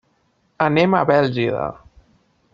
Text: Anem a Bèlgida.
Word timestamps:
Anem 0.67 0.95
a 0.95 1.03
Bèlgida. 1.11 1.69